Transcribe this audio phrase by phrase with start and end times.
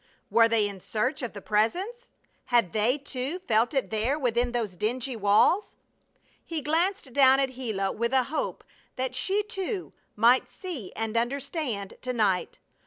[0.31, 2.09] Were they in search of the Presence?
[2.45, 5.75] Had they, too, felt it there within those dingy walls?
[6.43, 8.63] He glanced down at Gila with a hope
[8.95, 12.57] that she, too, might see and understand to night.